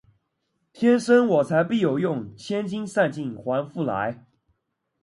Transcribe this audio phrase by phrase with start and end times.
[0.73, 4.25] 天生我材必有用，千金散尽还复来